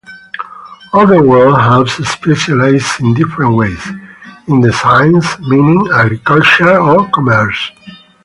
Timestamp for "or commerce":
6.79-7.71